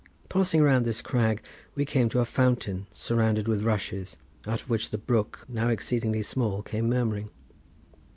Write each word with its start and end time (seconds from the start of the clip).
Passing 0.29 0.63
round 0.63 0.83
this 0.83 0.99
crag 0.99 1.43
we 1.75 1.85
came 1.85 2.09
to 2.09 2.21
a 2.21 2.25
fountain 2.25 2.87
surrounded 2.91 3.47
with 3.47 3.61
rushes, 3.61 4.17
out 4.47 4.59
of 4.63 4.67
which 4.71 4.89
the 4.89 4.97
brook, 4.97 5.45
now 5.47 5.67
exceedingly 5.67 6.23
small, 6.23 6.63
came 6.63 6.89
murmuring. 6.89 7.29